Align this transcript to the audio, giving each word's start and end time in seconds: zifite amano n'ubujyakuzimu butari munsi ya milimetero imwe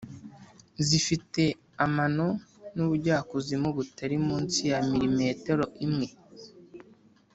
zifite 0.87 1.41
amano 1.85 2.27
n'ubujyakuzimu 2.75 3.67
butari 3.77 4.17
munsi 4.27 4.59
ya 4.71 4.79
milimetero 4.89 5.65
imwe 5.85 6.07